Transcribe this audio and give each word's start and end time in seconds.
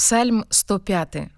Псальм 0.00 0.46
105. 0.48 1.28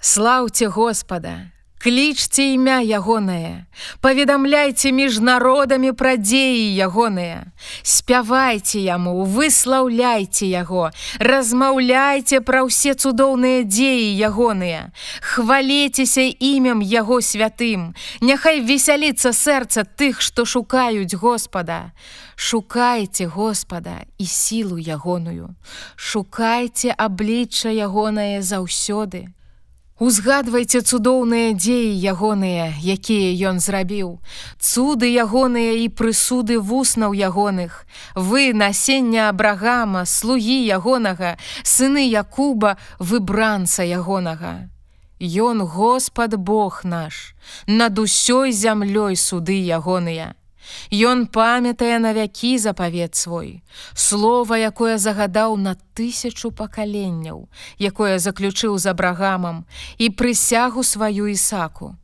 Слаўце 0.00 0.68
Господа, 0.68 1.52
клічце 1.78 2.54
імя 2.54 2.80
ягонае, 2.82 3.66
паведамляйце 4.00 4.92
між 4.92 5.20
народамі 5.22 5.92
пра 5.92 6.16
дзеі 6.18 6.74
ягоныя, 6.74 7.54
спявайце 7.82 8.82
яму, 8.82 9.24
выслаўляйце 9.24 10.50
яго, 10.50 10.90
размаўляйце 11.22 12.42
пра 12.42 12.66
ўсе 12.66 12.94
цудоўныя 12.98 13.62
дзеі 13.62 14.10
ягоныя, 14.18 14.90
хвалецеся 15.22 16.26
імем 16.38 16.82
яго 16.82 17.22
святым, 17.22 17.94
Няхай 18.20 18.60
весяліцца 18.60 19.32
сэрца 19.32 19.86
тых, 19.86 20.20
што 20.20 20.44
шукаюць 20.44 21.14
Господа. 21.14 21.92
Шукайце 22.36 23.26
Господа 23.26 24.06
і 24.18 24.26
сілу 24.26 24.78
ягоную, 24.78 25.54
Шукайце 25.96 26.94
аблічча 26.94 27.70
ягонае 27.70 28.42
заўсёды. 28.42 29.37
Узгадвайце 29.98 30.78
цудоўныя 30.86 31.54
дзеі 31.58 31.90
ягоныя, 32.10 32.70
якія 32.78 33.50
ён 33.50 33.58
зрабіў, 33.58 34.22
цуды 34.62 35.10
ягоныя 35.10 35.74
і 35.82 35.90
прысуды 35.90 36.62
вуснаў 36.62 37.18
ягоных, 37.18 37.82
Вы 38.14 38.54
насення 38.54 39.26
абрагама, 39.28 40.06
слугі 40.06 40.62
ягонага, 40.70 41.34
сыны 41.66 42.06
Якуба, 42.06 42.78
выбранца 43.02 43.82
ягонага. 43.82 44.70
Ён 45.18 45.66
Господ 45.66 46.38
Бог 46.38 46.86
наш, 46.86 47.34
над 47.66 47.98
усёй 47.98 48.54
зямлёй 48.54 49.18
суды 49.18 49.58
ягоныя. 49.58 50.37
Ён 50.90 51.26
памятае 51.26 51.98
на 51.98 52.12
вякі 52.12 52.58
запавет 52.58 53.14
свой, 53.14 53.62
Слова, 53.94 54.58
якое 54.58 54.98
загадаў 54.98 55.56
на 55.56 55.76
тысячу 55.94 56.50
пакаленняў, 56.50 57.48
якое 57.78 58.18
заключыў 58.18 58.78
за 58.78 58.94
брагамам 58.94 59.64
і 59.98 60.10
прысягу 60.10 60.82
сваю 60.84 61.26
ісаку. 61.26 61.96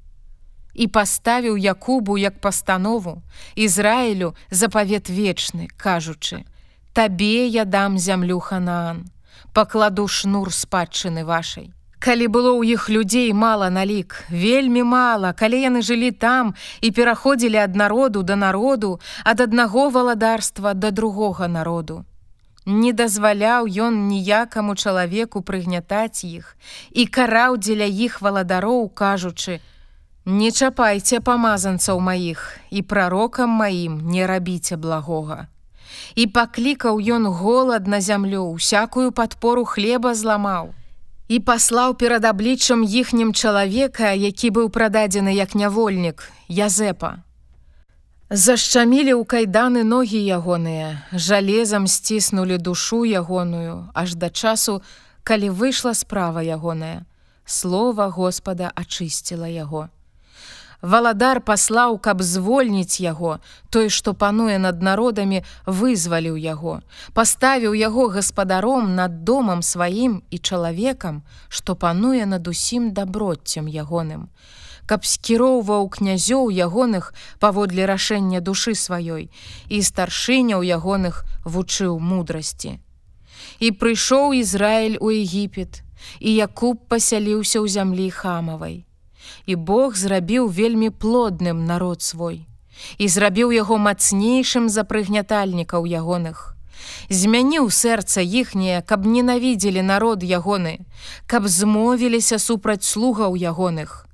І 0.75 0.87
паставіў 0.87 1.57
Якубу 1.57 2.19
як 2.19 2.41
пастанову, 2.41 3.23
Ізраілю 3.55 4.35
запавет 4.51 5.09
вечны, 5.09 5.69
кажучы: 5.77 6.45
Табе 6.93 7.47
я 7.47 7.65
дам 7.65 7.99
зямлю 7.99 8.41
ханаан, 8.41 9.11
пакладу 9.53 10.09
шнур 10.09 10.53
спадчыны 10.53 11.25
вашай. 11.25 11.73
Калі 12.05 12.27
было 12.29 12.51
ў 12.53 12.77
іх 12.77 12.93
людзей 12.93 13.33
мала 13.33 13.71
налік, 13.73 14.15
вельмі 14.29 14.83
мала, 14.85 15.33
калі 15.33 15.61
яны 15.61 15.81
жылі 15.81 16.11
там 16.13 16.51
і 16.85 16.91
пераходзілі 16.93 17.57
ад 17.65 17.79
народу 17.81 18.21
да 18.29 18.37
народу, 18.37 19.01
ад 19.25 19.41
аднаго 19.41 19.89
валадарства 19.89 20.75
да 20.75 20.91
другога 20.91 21.49
народу. 21.49 22.05
Не 22.67 22.93
дазваляў 22.93 23.73
ён 23.87 23.97
ніякаму 24.13 24.77
чалавеку 24.77 25.41
прыгнятаць 25.41 26.29
іх 26.29 26.53
і 26.93 27.09
караў 27.09 27.57
дзеля 27.57 27.89
іх 27.89 28.21
валадароў, 28.21 28.93
кажучы: 28.93 29.65
«Не 30.29 30.53
чапайце 30.53 31.25
памазанцаў 31.25 32.05
маіх 32.05 32.61
і 32.69 32.85
прарокам 32.85 33.49
маім 33.65 33.99
не 34.13 34.29
рабіце 34.29 34.77
благога. 34.77 35.49
І 36.21 36.29
паклікаў 36.29 37.01
ён 37.01 37.33
голад 37.33 37.89
на 37.89 38.05
зямлю, 38.05 38.45
усякую 38.53 39.09
падпору 39.09 39.65
хлеба 39.65 40.13
зламаў 40.13 40.75
і 41.29 41.41
паслаў 41.41 41.95
перад 41.95 42.25
абліччам 42.25 42.85
іхнім 42.85 43.33
чалавека, 43.33 44.13
які 44.13 44.51
быў 44.51 44.69
прададзены 44.69 45.33
як 45.33 45.55
нявольнік 45.55 46.29
Язэпа. 46.49 47.25
Зашчамілі 48.31 49.15
ў 49.17 49.25
кайданы 49.25 49.85
ногі 49.85 50.21
ягоныя, 50.21 51.05
жалезам 51.13 51.87
сціснулі 51.87 52.59
душу 52.59 53.05
ягоную, 53.05 53.89
аж 53.95 54.15
да 54.17 54.29
часу, 54.31 54.83
калі 55.23 55.51
выйшла 55.51 55.95
справа 55.95 56.41
ягоная, 56.41 57.07
Слова 57.45 58.09
Господа 58.09 58.73
ачысціла 58.75 59.45
яго. 59.45 59.89
Валадар 60.85 61.41
паслаў, 61.41 61.95
каб 61.97 62.21
звольніць 62.21 63.01
яго, 63.01 63.39
той, 63.73 63.89
што 63.89 64.13
пануе 64.13 64.59
над 64.61 64.83
народамі, 64.85 65.41
вызваліў 65.65 66.37
яго, 66.37 66.75
паставіў 67.17 67.73
яго 67.73 68.05
гаспадаром 68.17 68.93
над 68.99 69.25
домам 69.25 69.65
сваім 69.65 70.21
і 70.29 70.43
чалавекам, 70.51 71.23
што 71.49 71.73
пануе 71.73 72.29
над 72.29 72.53
усім 72.53 72.93
даброццем 72.93 73.65
ягоным, 73.65 74.29
каб 74.85 75.09
скіроўваў 75.09 75.89
князёў 75.89 76.53
ягоных 76.53 77.15
паводле 77.41 77.89
рашэння 77.89 78.45
душы 78.45 78.77
сваёй 78.77 79.31
і 79.73 79.81
старшыняў 79.81 80.61
ягоных 80.61 81.25
вучыў 81.45 81.97
мудрасці. 81.97 82.77
І 83.57 83.73
прыйшоў 83.73 84.37
Ізраіль 84.37 85.01
у 85.01 85.09
Егіпет, 85.09 85.81
і 86.21 86.29
Якуб 86.45 86.85
пасяліўся 86.93 87.65
ў 87.65 87.73
зямлі 87.73 88.13
хамавай 88.13 88.85
і 89.47 89.55
Бог 89.55 89.97
зрабіў 89.97 90.49
вельмі 90.49 90.91
плодным 90.91 91.65
народ 91.65 92.03
свой 92.03 92.47
і 92.99 93.09
зрабіў 93.09 93.53
яго 93.55 93.79
мацнейшым 93.79 94.69
за 94.69 94.85
прыгнятальнікаў 94.85 95.87
ягоных. 95.87 96.55
Змяніў 97.09 97.71
сэрца 97.71 98.21
іхняе, 98.21 98.83
каб 98.83 99.07
ненавідзелі 99.07 99.83
народ 99.83 100.25
ягоны, 100.25 100.81
каб 101.27 101.49
змовіліся 101.49 102.39
супраць 102.39 102.85
слугаў 102.85 103.37
ягоных. 103.37 104.07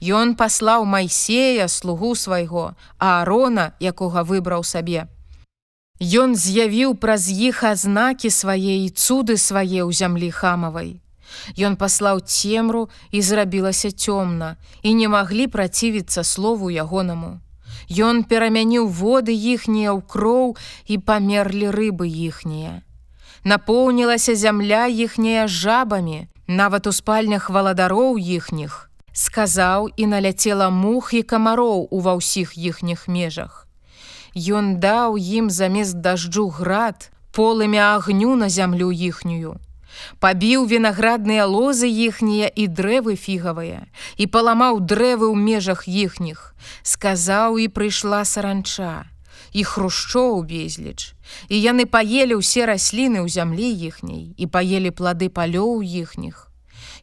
Ён 0.00 0.34
паслаў 0.34 0.84
майсея 0.84 1.68
слугу 1.68 2.14
свайго, 2.16 2.72
а 2.98 3.22
арона, 3.22 3.72
якога 3.80 4.24
выбраў 4.24 4.64
сабе. 4.64 5.06
Ён 6.00 6.32
з'явіў 6.32 6.96
праз 6.96 7.28
іх 7.28 7.60
азнакі 7.64 8.32
свае 8.32 8.80
і 8.84 8.88
цуды 8.88 9.36
свае 9.36 9.84
ў 9.84 9.92
зямлі 9.92 10.32
хамавай. 10.32 11.00
Ён 11.58 11.76
паслаў 11.76 12.20
цемру 12.20 12.88
і 13.10 13.22
зрабілася 13.22 13.90
цёмна 13.90 14.56
і 14.82 14.94
не 14.94 15.08
маглі 15.08 15.46
працівіцца 15.46 16.24
слову 16.24 16.70
ягонаму. 16.70 17.40
Ён 17.90 18.22
перамяніў 18.24 18.86
воды 18.88 19.34
іхнія 19.34 19.90
ў 19.94 20.00
кроў 20.06 20.56
і 20.86 20.98
памерлі 20.98 21.70
рыбы 21.74 22.06
іхнія. 22.06 22.82
Напоўнілася 23.44 24.34
зямля 24.34 24.86
іхняя 24.86 25.48
жабамі, 25.48 26.28
нават 26.46 26.86
у 26.86 26.92
спальнях 26.92 27.50
валадароў 27.50 28.18
іхніх. 28.18 28.90
Сказаў 29.12 29.90
і 29.96 30.06
наляцела 30.06 30.70
мух 30.70 31.14
і 31.14 31.22
камароў 31.22 31.88
ува 31.90 32.14
ўсіх 32.14 32.54
іхніх 32.54 33.08
межах. 33.08 33.66
Ён 34.36 34.78
даў 34.78 35.18
ім 35.18 35.50
замест 35.50 35.98
дажджу 35.98 36.46
град, 36.48 37.10
полымя 37.34 37.98
агню 37.98 38.36
на 38.36 38.48
зямлю 38.48 38.94
іхнюю 38.94 39.58
пабіў 40.18 40.66
вінаградныя 40.70 41.46
лозы 41.46 41.88
іхнія 41.88 42.48
і 42.48 42.66
дрэвы 42.66 43.16
фігавыя 43.16 43.86
і 44.16 44.24
паламаў 44.26 44.80
дрэвы 44.80 45.30
ў 45.30 45.36
межах 45.36 45.86
іхніх. 45.86 46.54
Сказаў 46.82 47.58
і 47.58 47.68
прыйшла 47.68 48.24
саранча 48.24 49.06
і 49.52 49.64
хрушчоў 49.64 50.44
безліч. 50.46 51.14
І 51.48 51.56
яны 51.58 51.86
паелі 51.86 52.38
ўсе 52.42 52.66
расліны 52.70 53.24
ў 53.24 53.28
зямлі 53.30 53.70
іхняй 53.88 54.30
і 54.36 54.44
паелі 54.46 54.94
плады 54.94 55.32
палёў 55.32 55.82
іхніх. 55.82 56.46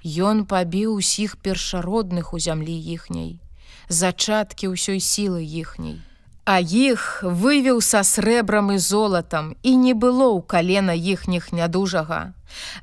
Ён 0.04 0.46
пабіў 0.46 0.96
усіх 1.02 1.36
першародных 1.44 2.32
у 2.34 2.40
зямлі 2.40 2.78
іхняй 2.78 3.42
зачаткі 3.90 4.76
ўсёй 4.76 5.00
сілы 5.00 5.44
іхняй. 5.44 6.04
А 6.48 6.60
іх 6.64 7.24
вывеў 7.24 7.84
са 7.84 8.04
срэбрам 8.08 8.72
і 8.72 8.78
золатам 8.80 9.56
і 9.64 9.76
не 9.76 9.94
было 9.94 10.32
ў 10.32 10.44
калена 10.48 10.96
іхніх 10.96 11.52
нядужага. 11.52 12.32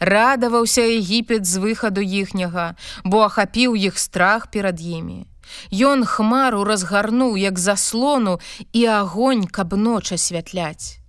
Радаваўся 0.00 0.82
Егіпет 0.82 1.46
з 1.46 1.58
выхаду 1.58 2.00
іхняга, 2.00 2.74
бо 3.04 3.24
ахапіў 3.28 3.76
іх 3.76 3.98
страх 3.98 4.50
перад 4.50 4.80
імі. 4.80 5.26
Ён 5.70 6.04
хмару 6.04 6.64
разгарнуў 6.64 7.36
як 7.36 7.58
заслону 7.58 8.40
і 8.72 8.84
агонь, 8.86 9.46
каб 9.46 9.74
ноч 9.76 10.12
асвятляць. 10.12 11.00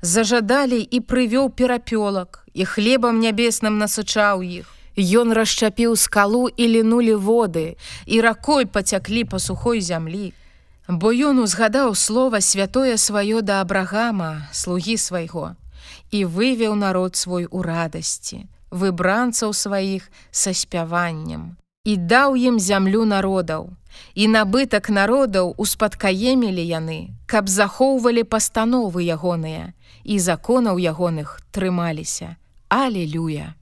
Зажадалі 0.00 0.80
і 0.80 1.00
прывёў 1.00 1.50
перапёлак, 1.50 2.46
і 2.54 2.64
хлебам 2.64 3.20
нябесным 3.20 3.78
насычаў 3.78 4.42
іх. 4.42 4.72
Ён 4.96 5.32
расчапіў 5.36 5.96
скалу 5.96 6.48
і 6.48 6.64
лінулі 6.66 7.14
воды, 7.20 7.76
і 8.06 8.20
ракой 8.20 8.64
пацяклі 8.64 9.24
па 9.24 9.38
сухой 9.38 9.80
зямлі. 9.80 10.32
Бо 10.88 11.12
ён 11.12 11.42
узгадаў 11.42 11.94
слова 11.94 12.40
святое 12.40 12.96
сваё 12.96 13.42
да 13.42 13.60
абрагама, 13.60 14.48
слугі 14.52 14.96
свайго, 14.96 15.56
і 16.10 16.24
вывеў 16.24 16.74
народ 16.74 17.16
свой 17.16 17.46
у 17.50 17.62
радасці, 17.62 18.46
выбранцаў 18.70 19.52
сваіх 19.52 20.10
са 20.30 20.54
спяваннем, 20.54 21.56
і 21.84 21.96
даў 21.96 22.36
ім 22.36 22.60
зямлю 22.60 23.04
народаў, 23.04 23.70
і 24.14 24.28
набытак 24.28 24.90
народаў 24.90 25.54
успадкаемілі 25.56 26.64
яны, 26.66 27.14
каб 27.26 27.48
захоўвалі 27.48 28.24
пастановы 28.24 29.06
ягоныя, 29.06 29.72
і 30.04 30.18
законаў 30.18 30.78
ягоных 30.78 31.40
трымаліся, 31.50 32.36
Алелюя! 32.68 33.54